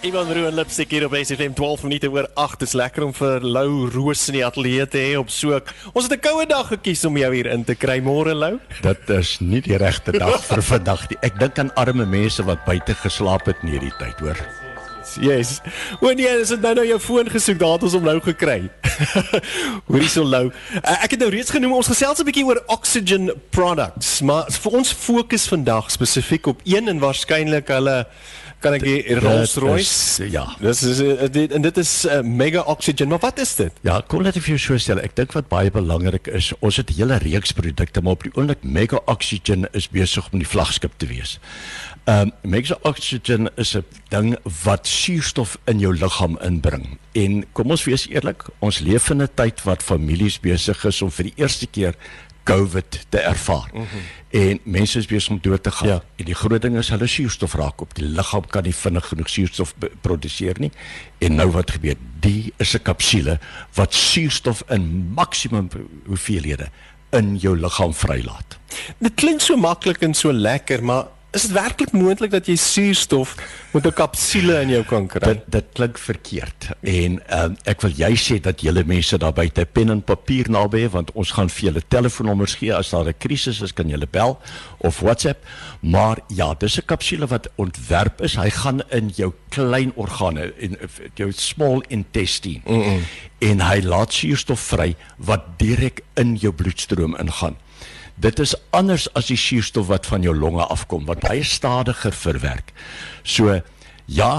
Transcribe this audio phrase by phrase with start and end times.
[0.00, 2.58] Ivan Roon Lipsik hier op SFM 12 minute oor 8.
[2.62, 5.74] Dis lekker om vir Lou Roos in die ateljee te hê op soek.
[5.92, 8.58] Ons het 'n koue dag gekies om jou hier in te kry môre Lou.
[8.80, 11.18] Dit is nie die regte dag vir vandag nie.
[11.22, 14.38] Ek dink aan arme mense wat buite geslaap het in hierdie tyd, hoor.
[15.18, 15.58] Yes.
[16.00, 18.70] Wanneer jy is nou nou jou foon gesoek, daar het ons hom nou gekry.
[19.90, 20.50] Hoorie so Lou.
[20.50, 24.72] Uh, ek het nou reeds genoem ons gesels 'n bietjie oor oxygen products, maar vir
[24.72, 28.06] ons fokus vandag spesifiek op een en waarskynlik hulle
[28.60, 30.44] kan ek die Rolls-Royce ja.
[30.60, 33.08] Dis is uh, dit en dit is uh, mega oxygen.
[33.08, 33.80] Maar wat is dit?
[33.86, 35.00] Ja, kom net vir jou so stel.
[35.02, 38.34] Ek dink wat baie belangrik is, ons het 'n hele reeks produkte, maar op die
[38.34, 41.38] oomblik mega oxygen is besig om die vlaggenskap te wees.
[42.04, 46.98] Ehm um, mega oxygen is 'n ding wat suurstof in jou liggaam inbring.
[47.12, 51.10] En kom ons wees eerlik, ons leef in 'n tyd wat families besig is om
[51.10, 51.94] vir die eerste keer
[52.42, 53.70] COVID te ervaar.
[53.72, 54.00] Mm -hmm.
[54.30, 55.88] En mense is besig om dood te gaan.
[55.88, 56.02] Ja.
[56.16, 57.94] En die groot ding is hulle suurstof raak op.
[57.94, 60.70] Die liggaam kan nie vinnig genoeg suurstof produseer nie.
[61.18, 61.94] En nou wat gebeur?
[62.20, 63.38] Die is 'n kapsule
[63.74, 65.68] wat suurstof in maksimum
[66.06, 66.68] hoeveelhede
[67.10, 68.58] in jou liggaam vrylaat.
[68.98, 73.36] Dit klink so maklik en so lekker, maar Is dit werklik moontlik dat jy suurstof
[73.70, 75.20] met 'n kapsule in jou kan kry?
[75.20, 76.68] Dit dit klink verkeerd.
[76.80, 80.88] En um, ek wil jy sê dat julle mense daar buite pen en papier naby
[80.88, 84.40] want ons gaan vir julle telefoonnommers gee as daar 'n krisis is kan julle bel
[84.78, 85.46] of WhatsApp.
[85.80, 88.34] Maar ja, dis 'n kapsule wat ontwerp is.
[88.34, 90.76] Hy gaan in jou klein organe in
[91.14, 92.60] jou small intestine.
[92.64, 93.00] Mm -mm.
[93.38, 97.56] En hy laat suurstof vry wat direk in jou bloedstroom ingaan.
[98.20, 102.74] Dit is anders as die suurstof wat van jou longe afkom wat baie stadiger verwerk.
[103.22, 103.60] So
[104.06, 104.32] ja,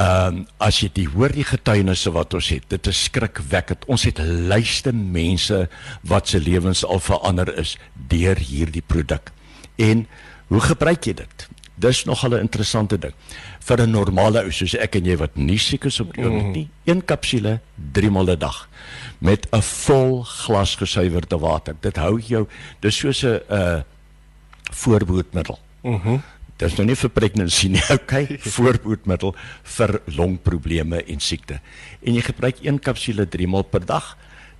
[0.00, 3.84] ehm um, as jy die hoor die getuienisse wat ons het, dit is skrikwekkend.
[3.90, 5.66] Ons het lyste mense
[6.06, 7.76] wat se lewens al verander is
[8.08, 9.32] deur hierdie produk.
[9.76, 10.06] En
[10.48, 11.48] hoe gebruik jy dit?
[11.80, 13.14] Dis nog 'n interessante ding.
[13.60, 16.54] Vir 'n normale ou soos ek en jy wat nie siek is op die oomblik
[16.54, 17.60] nie, een kapsule
[17.92, 18.68] 3 maal 'n dag
[19.20, 21.76] met 'n vol glas gesuiwerde water.
[21.80, 22.46] Dit hou jou
[22.80, 23.82] dis soos 'n uh
[24.72, 25.58] voorboedmiddel.
[25.82, 26.10] Mhm.
[26.10, 26.22] Mm
[26.60, 28.38] Dis nou nie vir pregnancy nie, okay?
[28.56, 29.34] Voorboedmiddel
[29.76, 31.60] vir longprobleme en siekte.
[32.04, 34.16] En jy gebruik een kapsule 3 maal per dag.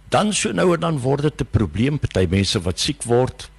[0.09, 3.51] Dan so nou en dan word dit 'n probleem party mense wat siek word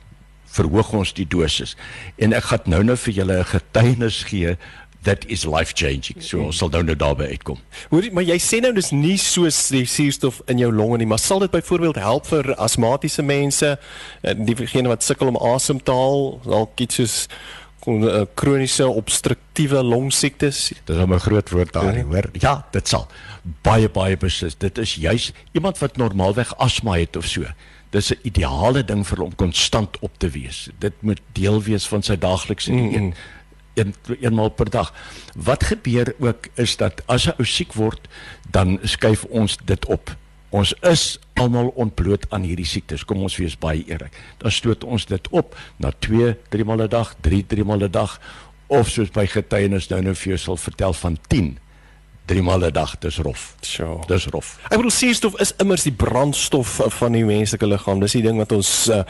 [0.52, 1.78] verhoog ons die dosis.
[2.18, 4.58] En ek gaan nou nou vir julle 'n getuienis gee
[5.04, 6.22] that is life changing.
[6.22, 7.58] So ons sal nou nou daarby uitkom.
[7.90, 11.22] Hoor, maar jy sê nou dis nie soos die suurstof in jou longe nie, maar
[11.22, 13.74] sal dit byvoorbeeld help vir asmatiese mense,
[14.22, 17.18] eh, diegene wat sukkel om asem te haal, dalk iets soos
[17.88, 20.72] eh, kroniese obstruktiewe longsiektes.
[20.86, 22.04] Dis 'n groot woord daar, ja.
[22.04, 22.30] hoor.
[22.34, 23.08] Ja, dit sal
[23.66, 24.58] baie baie beslis.
[24.58, 27.42] Dit is juis iemand wat normaalweg asma het of so
[27.90, 30.70] dis 'n ideale ding vir hom konstant op te wees.
[30.80, 33.14] Dit moet deel wees van sy daaglikse mm -hmm.
[33.74, 34.94] Een eenmaal per dag.
[35.36, 38.08] Wat gebeur ook is dat as 'n ou siek word,
[38.50, 40.16] dan skuif ons dit op.
[40.50, 43.06] Ons is almal ontbloot aan hierdie siektes.
[43.06, 44.12] Kom ons wees baie eerlik.
[44.38, 47.92] Dan stoot ons dit op na 2, 3 maal 'n dag, 3, 3 maal 'n
[47.92, 48.20] dag
[48.68, 51.58] of soos by getuienis nou nou vir jou sal vertel van 10
[52.32, 53.56] drie maal 'n dag, dis rof.
[53.62, 54.00] So.
[54.08, 54.58] Dis rof.
[54.70, 58.00] Ek bedoel suurstof is immers die brandstof van die menslike liggaam.
[58.00, 59.04] Dis die ding wat ons uh,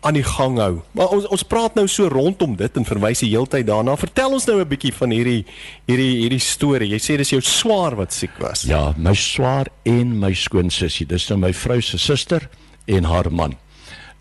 [0.00, 0.80] aan die gang hou.
[0.96, 3.96] Maar ons ons praat nou so rondom dit en verwys die heeltyd daarna.
[4.00, 5.44] Vertel ons nou 'n bietjie van hierdie
[5.86, 6.88] hierdie hierdie storie.
[6.88, 8.62] Jy sê dis jou swaar wat siek was.
[8.62, 11.06] Ja, my swaar en my skoonsussie.
[11.06, 12.48] Dis nou my vrou se suster
[12.86, 13.56] en haar man.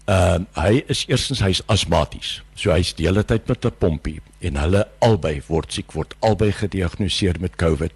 [0.05, 2.41] Ehm uh, hy is eerstens hy's asmaties.
[2.55, 6.51] So hy's die hele tyd met 'n pompie en hulle albei word siek word albei
[6.51, 7.91] gediagnoseer met COVID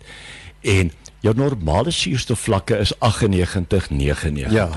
[0.65, 0.91] en
[1.25, 4.51] jou normale suurstofvlakke is 98 99.
[4.51, 4.69] Ja.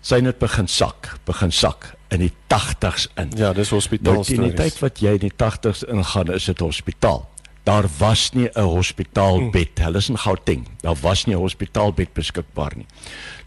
[0.00, 3.32] Sy het begin sak, begin sak in die 80s in.
[3.36, 4.22] Ja, dis hospitaal.
[4.22, 7.26] Nou, in die tyd wat jy in die 80s ingaan, is dit hospitaal.
[7.68, 9.76] Daar was nie 'n hospitaalbed.
[9.76, 9.84] Hmm.
[9.84, 10.66] Hulle is in Gauteng.
[10.80, 12.86] Daar was nie 'n hospitaalbed beskikbaar nie.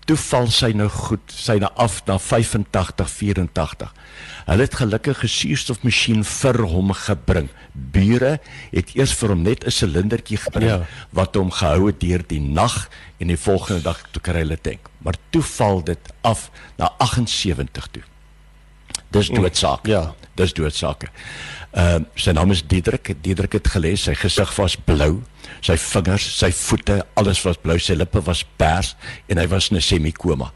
[0.09, 3.91] Toe val sy nou goed, sy na af na 85 84.
[4.47, 7.49] Hulle het gelukkig 'n suurstofmasjien vir hom gebring.
[7.73, 8.39] Bure
[8.71, 10.85] het eers vir hom net 'n silindertjie gebring ja.
[11.11, 12.89] wat hom gehou het deur die nag
[13.19, 14.89] en die volgende dag toe kry hulle tank.
[14.97, 18.03] Maar toe val dit af na 78 toe.
[19.11, 19.41] Dis mm.
[19.41, 19.87] doodsaak.
[19.87, 21.11] Ja, dis doodsake.
[21.71, 23.13] Ehm uh, sy naam is Diedrik.
[23.21, 25.21] Diedrik het gelees sy gesig was blou,
[25.61, 28.95] sy vingers, sy voete, alles was blou, sy lippe was pers
[29.27, 30.51] en hy was in 'n semikoma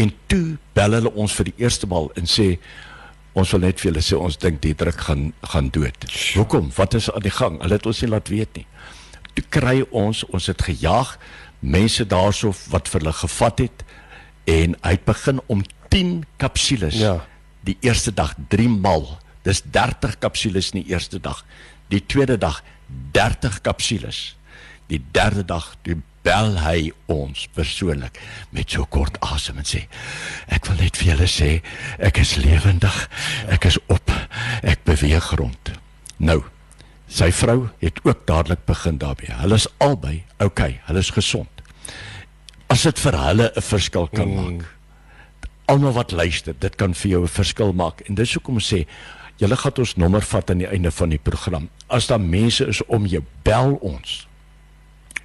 [0.00, 2.54] En toe bel hulle ons vir die eerste maal en sê
[3.38, 6.06] ons wil net vir julle sê ons dink die druk gaan gaan dood.
[6.34, 6.70] Hoekom?
[6.76, 7.60] Wat is aan die gang?
[7.62, 8.66] Hulle het ons nie laat weet nie.
[9.36, 11.14] Toe kry ons ons het gejaag
[11.60, 13.84] mense daarso wat vir hulle gevat het
[14.50, 15.62] en hy het begin om
[15.92, 16.96] 10 kapsules.
[16.96, 17.18] Ja.
[17.66, 19.18] Die eerste dag 3 mal.
[19.42, 21.44] Dis 30 kapsules in die eerste dag.
[21.88, 22.62] Die tweede dag
[23.12, 24.36] 30 kapsules.
[24.86, 28.18] Die derde dag toe bel hy ons persoonlik
[28.52, 29.86] met so kort asem en sê
[30.52, 31.50] ek wil net vir julle sê
[31.96, 32.96] ek is lewendig.
[33.48, 34.12] Ek is op.
[34.60, 35.72] Ek beweeg rond.
[36.20, 36.42] Nou
[37.10, 39.34] Sy vrou het ook dadelik begin daarmee.
[39.34, 41.62] Hulle is albei okay, hulle is gesond.
[42.70, 44.36] As dit vir hulle 'n verskil kan mm.
[44.36, 44.68] maak.
[45.70, 48.00] Almal wat luister, dit kan vir jou 'n verskil maak.
[48.00, 48.86] En dis hoekom sê
[49.36, 51.68] julle gaan ons nommer vat aan die einde van die program.
[51.86, 54.26] As daar mense is om jou, bel ons.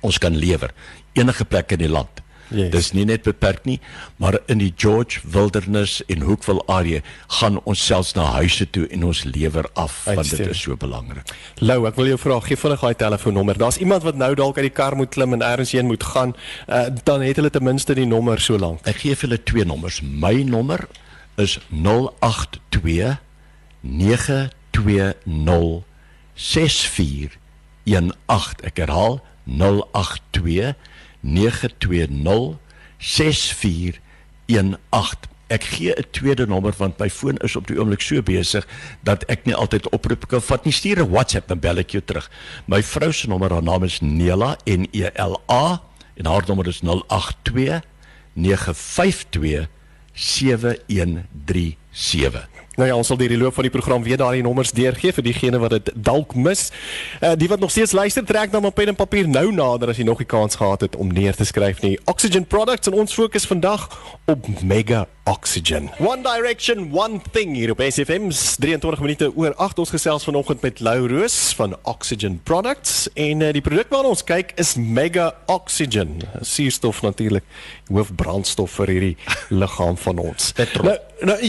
[0.01, 0.73] Ons kan lewer
[1.13, 2.21] enige plek in die land.
[2.53, 2.69] Yes.
[2.71, 3.79] Dis nie net beperk nie,
[4.21, 7.01] maar in die George Wilderness en Hoekville area
[7.39, 11.33] gaan ons selfs na huise toe en ons lewer af want dit is so belangrik.
[11.65, 13.57] Lou, ek wil jou vra, gee vinnig daai telefoonnommer.
[13.57, 16.35] Daar's iemand wat nou dalk uit die kar moet klim en ergens heen moet gaan,
[16.67, 18.79] uh, dan het hulle ten minste die nommer so lank.
[18.85, 20.01] Ek gee vir hulle twee nommers.
[20.05, 20.87] My nommer
[21.41, 23.17] is 082
[23.81, 25.83] 920
[26.35, 28.65] 6418.
[28.69, 30.75] Ek herhaal 082
[31.25, 32.57] 920
[32.97, 35.33] 6418.
[35.47, 38.67] Ek gee 'n tweede nommer want my foon is op die oomblik so besig
[39.03, 40.73] dat ek nie altyd oproep kan vat nie.
[40.73, 42.31] Stuur 'n WhatsApp dan bel ek jou terug.
[42.65, 45.81] My vrou se nommer, haar naam is Nela N E L A
[46.15, 47.81] en haar nommer is 082
[48.33, 49.67] 952
[50.13, 52.49] 7137.
[52.75, 55.59] Nou ja, ons sal die loop van die program weer daai nommers deurgee vir diegene
[55.63, 56.67] wat dit dalk mis.
[57.21, 59.99] Uh die wat nog steeds luister, trek dan op pen en papier nou nader as
[59.99, 61.95] jy nog die kans gehad het om neer te skryf nie.
[62.11, 63.87] Oxygen Products en ons fokus vandag
[64.25, 65.89] op Mega Oxygen.
[65.99, 70.79] One Direction, one thing hier op SFM 23 minute oor 8 ons gesels vanoggend met
[70.79, 76.19] Lou Roos van Oxygen Products en uh, die produk waarna ons kyk is Mega Oxygen.
[76.41, 77.47] Suurstof natuurlik,
[77.89, 79.15] hoofbrandstof vir hierdie
[79.63, 80.51] liggaam van ons.
[80.83, 80.97] Nou,
[81.31, 81.39] nou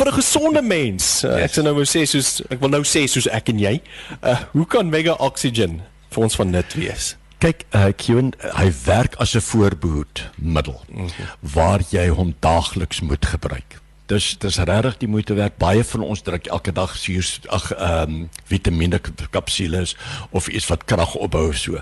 [0.00, 0.75] vir 'n gesonde mens.
[0.76, 1.46] Uh, yes.
[1.46, 3.78] Ek sê nou wou sê soos ek wil nou sê soos ek en jy.
[4.20, 5.80] Uh, hoe kan Mega Oxygen
[6.10, 7.14] vir ons van nut wees?
[7.42, 11.26] Kyk, uh, Qen, hy werk as 'n voorbehoedmiddel mm -hmm.
[11.40, 13.80] waar jy hom daagliks moet gebruik.
[14.06, 15.56] Dis dis regtig die moeite werd.
[15.58, 19.00] Baie van ons druk elke dag suur ag ehm um, vitamiene
[19.30, 19.96] kapsules
[20.30, 21.80] of iets wat krag opbou so.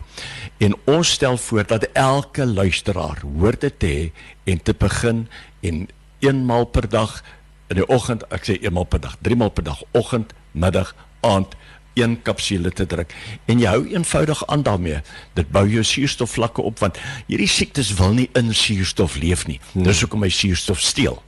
[0.59, 4.13] En ons stel voor dat elke luisteraar hoort dit te hê
[4.45, 5.29] en te begin
[5.61, 5.89] en
[6.19, 7.23] eenmaal per dag
[7.73, 10.95] in die oggend, ek sê eenmaal per dag, drie maal per dag, oggend, middag,
[11.25, 11.57] aand
[11.95, 13.13] een kapsule te druk
[13.47, 15.01] en jy hou eenvoudig aan daarmee.
[15.39, 19.61] Dit bou jou suurstofvlakke op want hierdie siektes wil nie in suurstof leef nie.
[19.73, 19.87] Hmm.
[19.87, 21.23] Dis hoekom hy suurstof steel.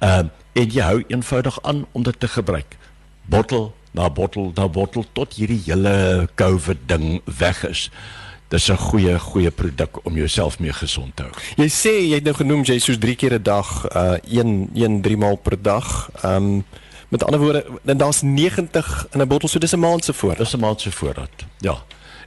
[0.00, 2.76] Ehm uh, en jy hou eenvoudig aan om dit te gebruik.
[3.24, 7.86] Bottel na bottel na bottel tot hierdie hele COVID ding weg is
[8.52, 11.32] dis 'n goeie goeie produk om jouself mee gesond te hou.
[11.56, 15.00] Jy sê jy het nou genoem jy soos 3 keer 'n dag, uh 1 1
[15.02, 16.10] 3 maal per dag.
[16.24, 16.64] Um
[17.08, 20.38] met ander woorde, dan daar's 90 in 'n bottel, so dis 'n maand se voorraad.
[20.38, 21.46] Dis 'n maand se voorraad.
[21.58, 21.76] Ja.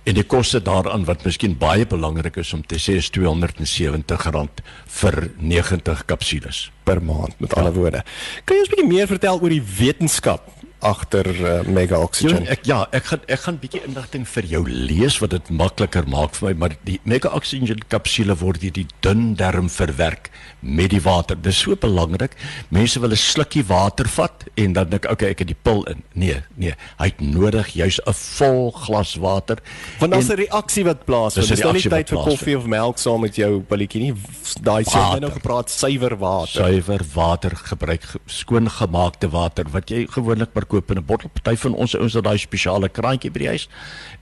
[0.03, 5.31] En die koste daaraan wat miskien baie belangrik is om te sê is R270 vir
[5.37, 7.57] 90 kapsules per maand met ja.
[7.57, 8.03] ander woorde.
[8.43, 10.41] Kan jy ons 'n bietjie meer vertel oor die wetenskap
[10.85, 12.43] agter uh, Mega Oxygen.
[12.45, 16.07] Jo, ek ja, ek gaan ek gaan bietjie inligting vir jou lees wat dit makliker
[16.11, 20.29] maak vir my, maar die Mega Oxygen kapsule word deur die dun darm verwerk
[20.61, 21.37] met die water.
[21.37, 22.35] Dis so belangrik.
[22.69, 26.03] Mense wil 'n slukkie water vat en dan dink okay, ek het die pil in.
[26.13, 29.57] Nee, nee, hy het nodig juis 'n vol glas water.
[29.99, 31.47] Want daar's 'n reaksie wat plaasvind.
[31.47, 34.13] Dis nou nie tyd vir koffie of melk saam met jou pilletjie nie.
[34.61, 36.63] Daai sê jy nou gepraat suiwer water.
[36.65, 41.31] Suiwer water gebruik skoon gemaakte water wat jy gewoonlik maar koop in 'n bottel.
[41.33, 43.69] Party van ons ouens het daai spesiale kraantjie by die huis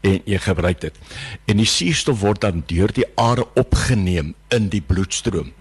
[0.01, 0.95] en jy gebruik dit.
[1.45, 5.53] En die suurstof word dan deur die are opgeneem in die bloedstroom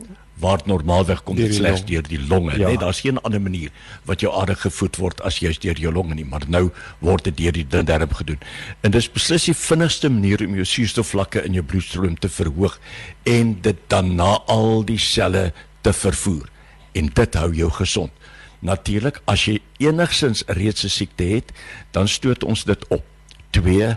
[0.43, 2.57] waar normaalweg kom dit slegs deur die longe.
[2.59, 2.69] Ja.
[2.69, 3.71] Net daar's geen ander manier
[4.09, 7.37] wat jou are gevoed word as jy deur jou longe nie, maar nou word dit
[7.37, 8.41] deur die darm gedoen.
[8.83, 12.79] En dis beslis die vinnigste manier om jou suurstofvlakke in jou bloedstroom te verhoog
[13.29, 15.53] en dit dan na al die selle
[15.87, 16.51] te vervoer.
[16.99, 18.11] En dit hou jou gesond.
[18.63, 21.53] Natuurlik, as jy enigsins reeds 'n siekte het,
[21.91, 23.05] dan stoot ons dit op.
[23.51, 23.97] 2,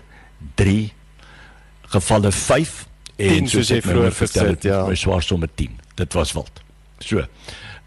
[0.55, 0.93] 3
[1.81, 5.79] gevalle 5 en soos jy nou vroeër vertel het, ja, my swaar somme 10.
[5.95, 6.61] Dit was wild.
[6.99, 7.21] So.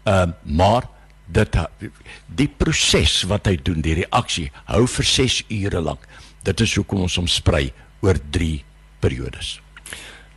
[0.03, 0.87] Ehm uh, maar
[1.25, 1.57] dit
[2.25, 6.07] die proses wat hy doen, die reaksie hou vir 6 ure lank.
[6.43, 8.63] Dit is hoekom ons hom sprei oor 3
[8.99, 9.59] periodes.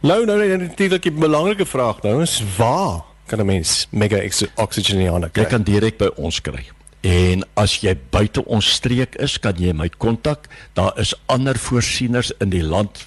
[0.03, 4.21] Nou nou natuurlik 'n belangrike vraag nou is waar kan 'n mens Mega
[4.55, 5.43] Oxygen Johanna kry?
[5.43, 6.69] Jy kan direk by ons kry.
[7.01, 10.47] En as jy buite ons streek is, kan jy my kontak.
[10.75, 13.07] Daar is ander voorsieners in die land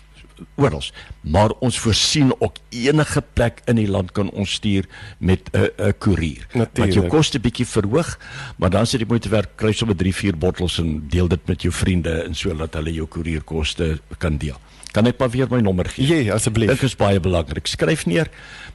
[0.55, 0.83] oral.
[1.21, 4.85] Maar ons voorsien ook enige plek in die land kan ons stuur
[5.17, 6.47] met 'n 'n koerier.
[6.53, 8.19] Wat jou koste bietjie verhoog,
[8.57, 11.61] maar dan sit jy moet werk kry sommer 3, 4 bottels en deel dit met
[11.61, 14.57] jou vriende en so dat hulle jou koerierkoste kan deel.
[14.91, 16.23] Kan ek maar weer my nommer gee?
[16.23, 16.69] Ja, asseblief.
[16.69, 17.67] Dit is baie belangrik.
[17.67, 18.27] Skryf neer.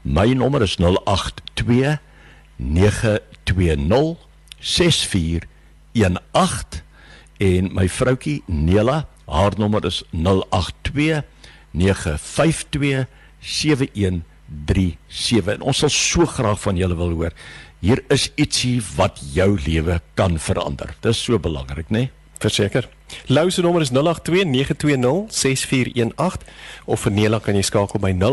[0.03, 1.99] My nommer is 082
[2.57, 4.17] 920
[4.59, 6.83] 6418
[7.41, 11.23] en my vroutjie Nela, haar nommer is 082
[11.73, 13.07] 952
[13.41, 17.33] 7137 en ons sal so graag van julle wil hoor.
[17.81, 20.95] Hier is ietsie wat jou lewe kan verander.
[21.01, 21.99] Dis so belangrik, né?
[21.99, 22.11] Nee?
[22.41, 22.89] Verseker.
[23.27, 26.39] Lou se nommer is 0829206418
[26.85, 28.31] of vir Nela kan jy skakel by 0829527137.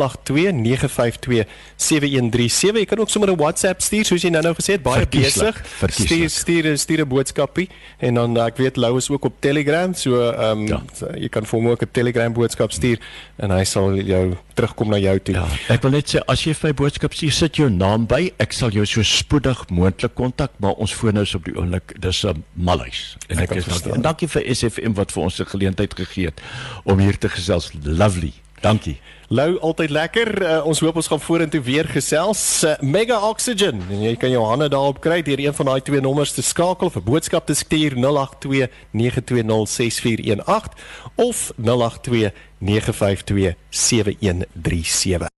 [2.81, 5.65] Jy kan ook sommer 'n WhatsApp stuur soos jy nou-nou gesê het, baie besig.
[5.87, 7.69] Stuur stuur stuur 'n boodskapie
[7.99, 10.81] en dan ek weet Lou is ook op Telegram, so ehm um, ja.
[11.15, 12.99] jy kan vir hom ook 'n Telegram boodskap stuur
[13.37, 15.35] en hy sal jou terugkom na jou toe.
[15.35, 18.33] Ja, ek wil net sê as jy vir my boodskap stuur, sit jou naam by.
[18.37, 22.23] Ek sal jou so spoedig moontlik kontak, maar ons foon is op die oomblik dis
[22.25, 23.17] 'n malhuis.
[23.27, 23.93] En ek, ek is dankie.
[23.93, 26.41] En dankie vir SFM wat vir ons 'n geleentheid gegee het
[26.83, 27.71] om hier te gesels.
[27.83, 28.33] Lovely.
[28.61, 28.97] Dankie.
[29.27, 30.29] Lou altyd lekker.
[30.41, 32.63] Uh, ons hoop ons gaan vorentoe weer gesels.
[32.63, 33.83] Uh, Mega Oxygen.
[33.91, 36.89] En jy kan jou hande daarop kry deur een van daai twee nommers te skakel
[36.89, 40.73] vir boodskap te stuur 082 920 6418
[41.15, 45.36] of 082 952 7137.